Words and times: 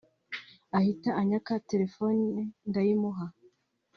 ahita 0.77 1.09
anyaka 1.21 1.53
telefone 1.69 2.25
ndayimuha 2.67 3.25